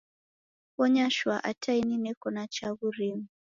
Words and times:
Bonya 0.77 1.05
shwaa 1.15 1.43
ata 1.49 1.73
ini 1.81 1.95
neko 2.03 2.27
na 2.35 2.43
chaghu 2.53 2.87
rimu. 2.97 3.27